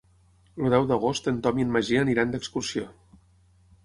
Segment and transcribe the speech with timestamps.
[0.61, 2.87] El deu d'agost en Tom i en Magí aniran d'excursió.